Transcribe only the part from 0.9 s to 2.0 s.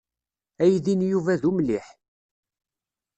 n Yuba d umliḥ.